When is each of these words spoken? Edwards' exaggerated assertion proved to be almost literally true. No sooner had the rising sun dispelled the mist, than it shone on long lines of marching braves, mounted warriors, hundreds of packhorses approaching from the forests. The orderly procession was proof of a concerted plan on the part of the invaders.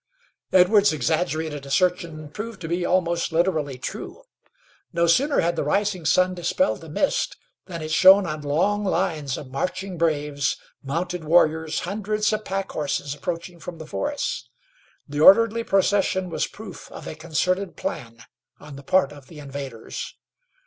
Edwards' 0.51 0.93
exaggerated 0.93 1.63
assertion 1.63 2.29
proved 2.31 2.59
to 2.61 2.67
be 2.67 2.83
almost 2.83 3.31
literally 3.31 3.77
true. 3.77 4.23
No 4.91 5.05
sooner 5.05 5.41
had 5.41 5.55
the 5.55 5.63
rising 5.63 6.07
sun 6.07 6.33
dispelled 6.33 6.81
the 6.81 6.89
mist, 6.89 7.37
than 7.67 7.83
it 7.83 7.91
shone 7.91 8.25
on 8.25 8.41
long 8.41 8.83
lines 8.83 9.37
of 9.37 9.51
marching 9.51 9.99
braves, 9.99 10.57
mounted 10.81 11.23
warriors, 11.23 11.81
hundreds 11.81 12.33
of 12.33 12.43
packhorses 12.43 13.13
approaching 13.13 13.59
from 13.59 13.77
the 13.77 13.85
forests. 13.85 14.49
The 15.07 15.19
orderly 15.19 15.63
procession 15.63 16.31
was 16.31 16.47
proof 16.47 16.91
of 16.91 17.07
a 17.07 17.13
concerted 17.13 17.77
plan 17.77 18.25
on 18.59 18.77
the 18.77 18.83
part 18.83 19.11
of 19.11 19.27
the 19.27 19.37
invaders. 19.37 20.15